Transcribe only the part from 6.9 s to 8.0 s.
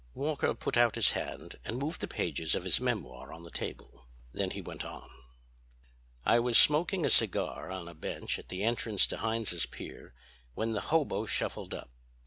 a cigar on a